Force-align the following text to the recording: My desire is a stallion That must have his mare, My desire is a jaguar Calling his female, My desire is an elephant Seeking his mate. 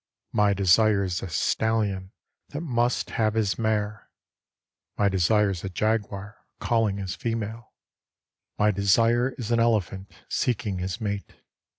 My 0.31 0.55
desire 0.55 1.03
is 1.03 1.21
a 1.21 1.29
stallion 1.29 2.11
That 2.49 2.61
must 2.61 3.11
have 3.11 3.35
his 3.35 3.59
mare, 3.59 4.09
My 4.97 5.09
desire 5.09 5.51
is 5.51 5.63
a 5.63 5.69
jaguar 5.69 6.37
Calling 6.59 6.97
his 6.97 7.13
female, 7.15 7.71
My 8.57 8.71
desire 8.71 9.29
is 9.37 9.51
an 9.51 9.59
elephant 9.59 10.11
Seeking 10.27 10.79
his 10.79 10.99
mate. 10.99 11.35